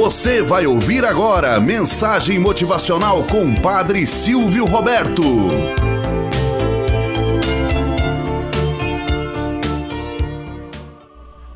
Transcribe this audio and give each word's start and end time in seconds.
Você 0.00 0.40
vai 0.40 0.66
ouvir 0.66 1.04
agora 1.04 1.60
mensagem 1.60 2.38
motivacional 2.38 3.22
com 3.24 3.54
Padre 3.56 4.06
Silvio 4.06 4.64
Roberto. 4.64 5.20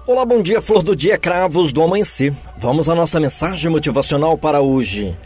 Olá, 0.06 0.26
bom 0.26 0.42
dia, 0.42 0.60
flor 0.60 0.82
do 0.82 0.94
dia, 0.94 1.16
cravos 1.16 1.72
do 1.72 1.82
amanhecer. 1.82 2.34
Vamos 2.58 2.86
à 2.86 2.94
nossa 2.94 3.18
mensagem 3.18 3.70
motivacional 3.70 4.36
para 4.36 4.60
hoje. 4.60 5.18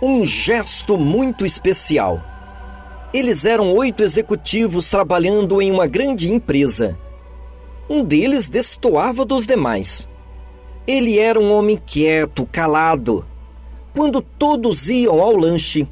Um 0.00 0.24
gesto 0.24 0.96
muito 0.96 1.44
especial. 1.44 2.24
Eles 3.12 3.44
eram 3.44 3.74
oito 3.74 4.02
executivos 4.02 4.88
trabalhando 4.88 5.60
em 5.60 5.70
uma 5.70 5.86
grande 5.86 6.32
empresa. 6.32 6.98
Um 7.86 8.02
deles 8.02 8.48
destoava 8.48 9.26
dos 9.26 9.44
demais. 9.46 10.08
Ele 10.86 11.18
era 11.18 11.38
um 11.38 11.52
homem 11.52 11.80
quieto, 11.84 12.48
calado. 12.50 13.24
Quando 13.94 14.22
todos 14.22 14.88
iam 14.88 15.20
ao 15.20 15.36
lanche, 15.36 15.86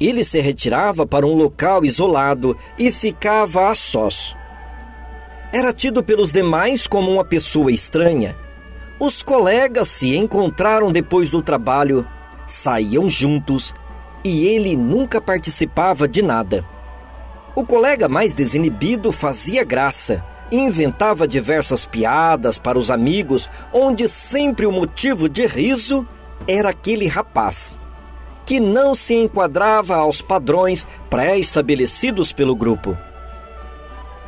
ele 0.00 0.24
se 0.24 0.40
retirava 0.40 1.06
para 1.06 1.26
um 1.26 1.34
local 1.34 1.84
isolado 1.84 2.56
e 2.78 2.90
ficava 2.90 3.70
a 3.70 3.74
sós. 3.74 4.36
Era 5.52 5.72
tido 5.72 6.02
pelos 6.02 6.32
demais 6.32 6.86
como 6.86 7.10
uma 7.10 7.24
pessoa 7.24 7.70
estranha. 7.70 8.36
Os 8.98 9.22
colegas 9.22 9.88
se 9.88 10.16
encontraram 10.16 10.90
depois 10.90 11.30
do 11.30 11.42
trabalho, 11.42 12.06
saíam 12.46 13.08
juntos 13.08 13.74
e 14.24 14.46
ele 14.46 14.76
nunca 14.76 15.20
participava 15.20 16.08
de 16.08 16.22
nada. 16.22 16.64
O 17.54 17.64
colega 17.64 18.08
mais 18.08 18.32
desinibido 18.32 19.12
fazia 19.12 19.62
graça 19.62 20.24
inventava 20.52 21.26
diversas 21.26 21.86
piadas 21.86 22.58
para 22.58 22.78
os 22.78 22.90
amigos, 22.90 23.48
onde 23.72 24.06
sempre 24.06 24.66
o 24.66 24.72
motivo 24.72 25.28
de 25.28 25.46
riso 25.46 26.06
era 26.46 26.70
aquele 26.70 27.08
rapaz, 27.08 27.78
que 28.44 28.60
não 28.60 28.94
se 28.94 29.14
enquadrava 29.14 29.96
aos 29.96 30.20
padrões 30.20 30.86
pré-estabelecidos 31.08 32.32
pelo 32.32 32.54
grupo. 32.54 32.96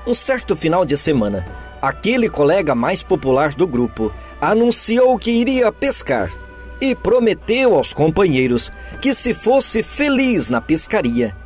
Um 0.06 0.14
certo 0.14 0.56
final 0.56 0.84
de 0.84 0.97
semana, 0.97 1.47
aquele 1.83 2.28
colega 2.28 2.75
mais 2.75 3.03
popular 3.03 3.55
do 3.55 3.66
grupo 3.66 4.12
anunciou 4.41 5.19
que 5.19 5.31
iria 5.31 5.70
pescar 5.70 6.33
e 6.81 6.94
prometeu 6.94 7.75
aos 7.75 7.92
companheiros 7.92 8.70
que, 9.00 9.14
se 9.14 9.34
fosse 9.34 9.83
feliz 9.83 10.48
na 10.48 10.61
pescaria, 10.61 11.36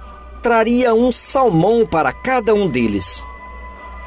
traria 0.42 0.94
um 0.94 1.10
salmão 1.10 1.86
para 1.86 2.12
cada 2.12 2.54
um 2.54 2.68
deles. 2.68 3.27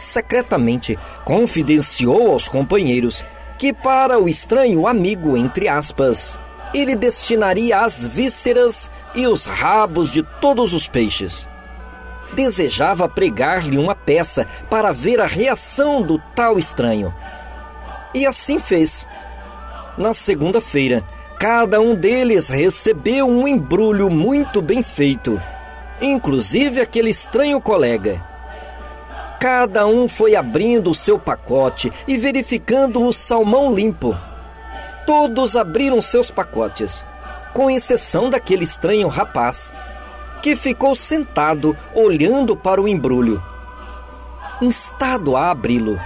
Secretamente, 0.02 0.98
confidenciou 1.24 2.32
aos 2.32 2.48
companheiros 2.48 3.24
que, 3.56 3.72
para 3.72 4.18
o 4.18 4.28
estranho 4.28 4.88
amigo, 4.88 5.38
entre 5.38 5.68
aspas, 5.68 6.40
ele 6.74 6.96
destinaria 6.96 7.78
as 7.78 8.04
vísceras 8.04 8.90
e 9.14 9.28
os 9.28 9.46
rabos 9.46 10.12
de 10.12 10.24
todos 10.42 10.74
os 10.74 10.88
peixes 10.88 11.48
desejava 12.34 13.10
pregar-lhe 13.10 13.78
uma 13.78 13.94
peça 13.94 14.48
para 14.70 14.94
ver 14.94 15.20
a 15.20 15.26
reação 15.26 16.02
do 16.02 16.18
tal 16.34 16.58
estranho. 16.58 17.14
E 18.14 18.26
assim 18.26 18.58
fez. 18.58 19.06
Na 19.98 20.14
segunda-feira, 20.14 21.04
cada 21.38 21.82
um 21.82 21.94
deles 21.94 22.48
recebeu 22.48 23.28
um 23.28 23.46
embrulho 23.46 24.10
muito 24.10 24.62
bem 24.62 24.82
feito, 24.82 25.42
inclusive 26.02 26.80
aquele 26.80 27.10
estranho 27.10 27.60
colega. 27.60 28.31
Cada 29.42 29.88
um 29.88 30.08
foi 30.08 30.36
abrindo 30.36 30.92
o 30.92 30.94
seu 30.94 31.18
pacote 31.18 31.92
e 32.08 32.16
verificando 32.16 33.04
o 33.04 33.12
salmão 33.12 33.74
limpo. 33.74 34.16
Todos 35.04 35.56
abriram 35.56 36.00
seus 36.00 36.30
pacotes, 36.30 37.04
com 37.52 37.68
exceção 37.68 38.30
daquele 38.30 38.64
estranho 38.64 39.08
rapaz 39.08 39.74
que 40.44 40.56
ficou 40.56 40.94
sentado 40.94 41.76
olhando 41.96 42.56
para 42.56 42.80
o 42.80 42.88
embrulho. 42.88 43.44
Instado 44.62 45.36
a 45.36 45.50
abri-lo, 45.50 46.00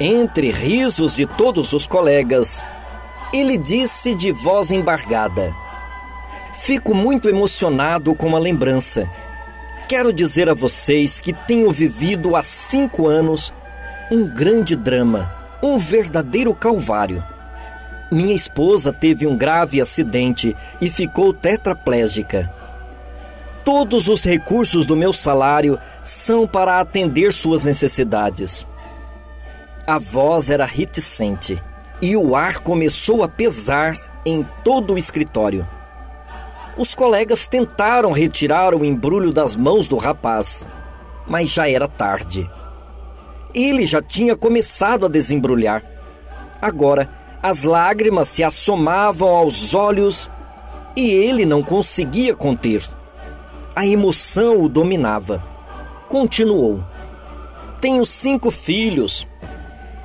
entre 0.00 0.50
risos 0.50 1.16
de 1.16 1.26
todos 1.26 1.74
os 1.74 1.86
colegas, 1.86 2.64
ele 3.34 3.58
disse 3.58 4.14
de 4.14 4.32
voz 4.32 4.70
embargada: 4.70 5.54
Fico 6.54 6.94
muito 6.94 7.28
emocionado 7.28 8.14
com 8.14 8.34
a 8.34 8.38
lembrança. 8.38 9.27
Quero 9.88 10.12
dizer 10.12 10.50
a 10.50 10.54
vocês 10.54 11.18
que 11.18 11.32
tenho 11.32 11.72
vivido 11.72 12.36
há 12.36 12.42
cinco 12.42 13.08
anos 13.08 13.54
um 14.10 14.28
grande 14.28 14.76
drama, 14.76 15.34
um 15.62 15.78
verdadeiro 15.78 16.54
calvário. 16.54 17.24
Minha 18.12 18.34
esposa 18.34 18.92
teve 18.92 19.26
um 19.26 19.34
grave 19.34 19.80
acidente 19.80 20.54
e 20.78 20.90
ficou 20.90 21.32
tetraplégica. 21.32 22.52
Todos 23.64 24.08
os 24.08 24.24
recursos 24.24 24.84
do 24.84 24.94
meu 24.94 25.14
salário 25.14 25.78
são 26.02 26.46
para 26.46 26.80
atender 26.80 27.32
suas 27.32 27.64
necessidades. 27.64 28.66
A 29.86 29.98
voz 29.98 30.50
era 30.50 30.66
reticente 30.66 31.62
e 32.02 32.14
o 32.14 32.36
ar 32.36 32.60
começou 32.60 33.22
a 33.22 33.28
pesar 33.28 33.94
em 34.26 34.46
todo 34.62 34.92
o 34.92 34.98
escritório. 34.98 35.66
Os 36.78 36.94
colegas 36.94 37.48
tentaram 37.48 38.12
retirar 38.12 38.72
o 38.72 38.84
embrulho 38.84 39.32
das 39.32 39.56
mãos 39.56 39.88
do 39.88 39.96
rapaz, 39.96 40.64
mas 41.26 41.50
já 41.50 41.68
era 41.68 41.88
tarde. 41.88 42.48
Ele 43.52 43.84
já 43.84 44.00
tinha 44.00 44.36
começado 44.36 45.04
a 45.04 45.08
desembrulhar. 45.08 45.82
Agora, 46.62 47.10
as 47.42 47.64
lágrimas 47.64 48.28
se 48.28 48.44
assomavam 48.44 49.28
aos 49.28 49.74
olhos 49.74 50.30
e 50.94 51.10
ele 51.10 51.44
não 51.44 51.64
conseguia 51.64 52.32
conter. 52.32 52.88
A 53.74 53.84
emoção 53.84 54.62
o 54.62 54.68
dominava. 54.68 55.42
Continuou: 56.08 56.84
Tenho 57.80 58.06
cinco 58.06 58.52
filhos. 58.52 59.26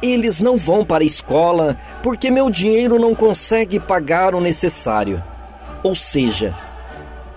Eles 0.01 0.41
não 0.41 0.57
vão 0.57 0.83
para 0.83 1.03
a 1.03 1.05
escola 1.05 1.77
porque 2.01 2.31
meu 2.31 2.49
dinheiro 2.49 2.97
não 2.97 3.13
consegue 3.13 3.79
pagar 3.79 4.33
o 4.33 4.41
necessário. 4.41 5.23
Ou 5.83 5.97
seja, 5.97 6.57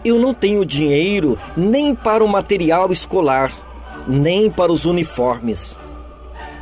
eu 0.08 0.18
não 0.18 0.32
tenho 0.32 0.64
dinheiro 0.64 1.38
nem 1.56 1.94
para 1.94 2.24
o 2.24 2.28
material 2.28 2.92
escolar, 2.92 3.52
nem 4.06 4.50
para 4.50 4.72
os 4.72 4.84
uniformes. 4.84 5.78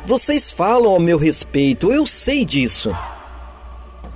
Vocês 0.05 0.51
falam 0.51 0.91
ao 0.91 0.99
meu 0.99 1.17
respeito, 1.17 1.91
eu 1.91 2.05
sei 2.05 2.45
disso. 2.45 2.95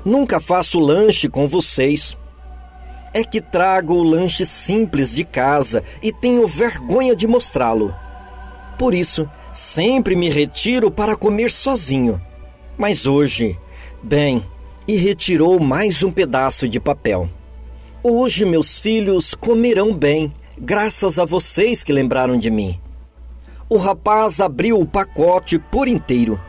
Nunca 0.06 0.40
faço 0.40 0.80
lanche 0.80 1.28
com 1.28 1.48
vocês 1.48 2.18
é 3.14 3.24
que 3.24 3.42
trago 3.42 3.96
o 3.96 4.04
lanche 4.04 4.46
simples 4.46 5.16
de 5.16 5.24
casa 5.24 5.84
e 6.02 6.12
tenho 6.12 6.48
vergonha 6.48 7.16
de 7.16 7.28
mostrá-lo. 7.28 7.94
Por 8.78 8.94
isso, 8.94 9.30
sempre 9.54 10.16
me 10.16 10.30
retiro 10.30 10.92
para 10.92 11.16
comer 11.16 11.52
sozinho. 11.52 12.22
Mas 12.78 13.06
hoje, 13.06 13.58
bem, 14.02 14.46
e 14.88 14.96
retirou 14.96 15.60
mais 15.60 16.04
um 16.04 16.12
pedaço 16.12 16.68
de 16.68 16.80
papel. 16.80 17.30
Hoje 18.02 18.46
meus 18.46 18.80
filhos 18.80 19.36
comerão 19.36 19.94
bem, 19.94 20.34
graças 20.58 21.20
a 21.20 21.26
vocês 21.26 21.84
que 21.84 21.92
lembraram 21.92 22.38
de 22.38 22.50
mim. 22.50 22.80
O 23.68 23.76
rapaz 23.76 24.40
abriu 24.40 24.80
o 24.80 24.88
pacote 24.88 25.60
por 25.60 25.86
inteiro 25.86 26.40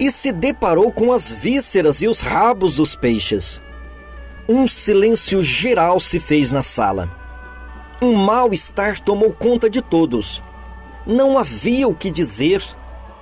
e 0.00 0.10
se 0.10 0.32
deparou 0.32 0.90
com 0.90 1.12
as 1.12 1.30
vísceras 1.30 2.00
e 2.00 2.08
os 2.08 2.22
rabos 2.22 2.76
dos 2.76 2.96
peixes. 2.96 3.62
Um 4.48 4.66
silêncio 4.66 5.42
geral 5.42 6.00
se 6.00 6.18
fez 6.18 6.50
na 6.50 6.62
sala. 6.62 7.14
Um 8.00 8.14
mal-estar 8.14 8.98
tomou 8.98 9.30
conta 9.30 9.68
de 9.68 9.82
todos. 9.82 10.42
Não 11.06 11.36
havia 11.36 11.86
o 11.86 11.94
que 11.94 12.10
dizer, 12.10 12.64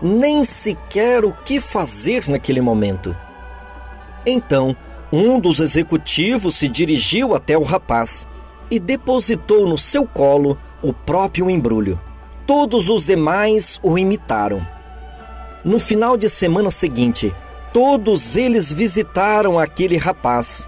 nem 0.00 0.44
sequer 0.44 1.25
o 1.25 1.32
que 1.32 1.60
fazer 1.60 2.28
naquele 2.28 2.60
momento. 2.60 3.16
Então, 4.25 4.76
um 5.12 5.38
dos 5.38 5.60
executivos 5.60 6.54
se 6.54 6.66
dirigiu 6.66 7.34
até 7.34 7.56
o 7.58 7.62
rapaz 7.62 8.26
e 8.70 8.81
depositou 8.81 9.66
no 9.66 9.76
seu 9.76 10.06
colo 10.06 10.58
o 10.82 10.92
próprio 10.94 11.50
embrulho. 11.50 12.00
Todos 12.46 12.88
os 12.88 13.04
demais 13.04 13.78
o 13.82 13.98
imitaram. 13.98 14.66
No 15.62 15.78
final 15.78 16.16
de 16.16 16.31
semana 16.31 16.70
seguinte, 16.70 17.32
todos 17.72 18.37
eles 18.37 18.72
visitaram 18.72 19.58
aquele 19.58 19.98
rapaz 19.98 20.66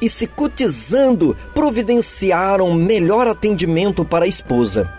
e, 0.00 0.08
se 0.08 0.26
cotizando, 0.26 1.36
providenciaram 1.54 2.74
melhor 2.74 3.28
atendimento 3.28 4.04
para 4.04 4.24
a 4.24 4.28
esposa. 4.28 4.92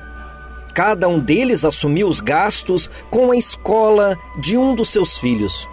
Cada 0.74 1.08
um 1.08 1.20
deles 1.20 1.66
assumiu 1.66 2.08
os 2.08 2.22
gastos 2.22 2.90
com 3.10 3.32
a 3.32 3.38
escola 3.38 4.18
de 4.40 4.58
um 4.58 4.74
dos 4.74 4.90
seus 4.90 5.18
filhos. 5.18 5.68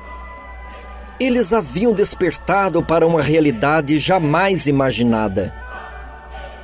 Eles 1.19 1.53
haviam 1.53 1.93
despertado 1.93 2.83
para 2.83 3.07
uma 3.07 3.23
realidade 3.23 3.99
jamais 3.99 4.67
imaginada. 4.67 5.55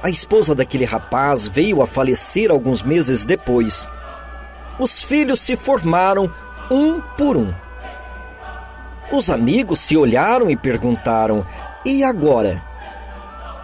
A 0.03 0.11
esposa 0.11 0.55
daquele 0.55 0.85
rapaz 0.85 1.47
veio 1.47 1.81
a 1.83 1.87
falecer 1.87 2.51
alguns 2.51 2.83
meses 2.83 3.25
depois. 3.25 3.89
Os 4.79 5.03
filhos 5.03 5.41
se 5.41 5.57
formaram 5.57 6.33
um 6.71 7.01
por 7.01 7.37
um. 7.37 7.53
Os 9.13 9.29
amigos 9.29 9.79
se 9.81 9.97
olharam 9.97 10.51
e 10.51 10.57
perguntaram: 10.57 11.45
E 11.85 12.03
agora? 12.03 12.63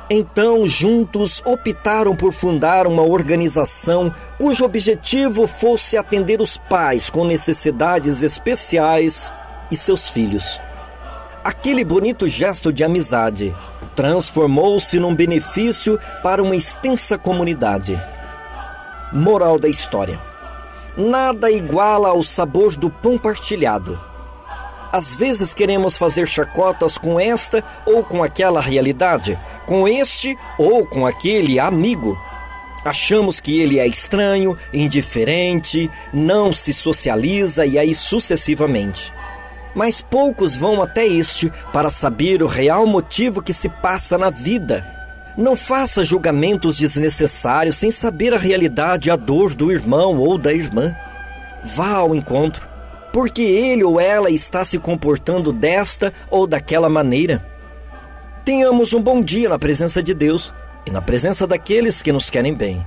Então, 0.08 0.66
juntos 0.66 1.42
optaram 1.44 2.14
por 2.14 2.32
fundar 2.32 2.86
uma 2.86 3.02
organização 3.02 4.14
cujo 4.38 4.64
objetivo 4.64 5.48
fosse 5.48 5.96
atender 5.96 6.40
os 6.40 6.56
pais 6.56 7.10
com 7.10 7.24
necessidades 7.24 8.22
especiais 8.22 9.32
e 9.68 9.74
seus 9.74 10.08
filhos. 10.08 10.60
Aquele 11.46 11.84
bonito 11.84 12.26
gesto 12.26 12.72
de 12.72 12.82
amizade 12.82 13.54
transformou-se 13.94 14.98
num 14.98 15.14
benefício 15.14 15.96
para 16.20 16.42
uma 16.42 16.56
extensa 16.56 17.16
comunidade. 17.16 17.96
Moral 19.12 19.56
da 19.56 19.68
história: 19.68 20.20
Nada 20.96 21.48
iguala 21.48 22.08
ao 22.08 22.20
sabor 22.24 22.74
do 22.74 22.90
pão 22.90 23.16
partilhado. 23.16 23.96
Às 24.90 25.14
vezes 25.14 25.54
queremos 25.54 25.96
fazer 25.96 26.26
chacotas 26.26 26.98
com 26.98 27.20
esta 27.20 27.62
ou 27.86 28.02
com 28.02 28.24
aquela 28.24 28.60
realidade, 28.60 29.38
com 29.66 29.86
este 29.86 30.36
ou 30.58 30.84
com 30.84 31.06
aquele 31.06 31.60
amigo. 31.60 32.18
Achamos 32.84 33.38
que 33.38 33.60
ele 33.60 33.78
é 33.78 33.86
estranho, 33.86 34.58
indiferente, 34.72 35.88
não 36.12 36.52
se 36.52 36.72
socializa 36.72 37.64
e 37.64 37.78
aí 37.78 37.94
sucessivamente. 37.94 39.14
Mas 39.76 40.00
poucos 40.00 40.56
vão 40.56 40.82
até 40.82 41.06
este 41.06 41.52
para 41.70 41.90
saber 41.90 42.42
o 42.42 42.46
real 42.46 42.86
motivo 42.86 43.42
que 43.42 43.52
se 43.52 43.68
passa 43.68 44.16
na 44.16 44.30
vida. 44.30 44.84
Não 45.36 45.54
faça 45.54 46.02
julgamentos 46.02 46.78
desnecessários 46.78 47.76
sem 47.76 47.90
saber 47.90 48.32
a 48.32 48.38
realidade 48.38 49.08
e 49.08 49.12
a 49.12 49.16
dor 49.16 49.54
do 49.54 49.70
irmão 49.70 50.16
ou 50.16 50.38
da 50.38 50.50
irmã. 50.50 50.96
Vá 51.62 51.90
ao 51.90 52.14
encontro, 52.14 52.66
porque 53.12 53.42
ele 53.42 53.84
ou 53.84 54.00
ela 54.00 54.30
está 54.30 54.64
se 54.64 54.78
comportando 54.78 55.52
desta 55.52 56.10
ou 56.30 56.46
daquela 56.46 56.88
maneira. 56.88 57.46
Tenhamos 58.46 58.94
um 58.94 59.02
bom 59.02 59.22
dia 59.22 59.50
na 59.50 59.58
presença 59.58 60.02
de 60.02 60.14
Deus 60.14 60.54
e 60.86 60.90
na 60.90 61.02
presença 61.02 61.46
daqueles 61.46 62.00
que 62.00 62.12
nos 62.12 62.30
querem 62.30 62.54
bem. 62.54 62.86